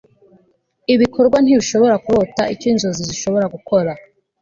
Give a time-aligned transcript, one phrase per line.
[0.93, 3.91] ibikorwa ntibishobora kurota icyo inzozi zishobora gukora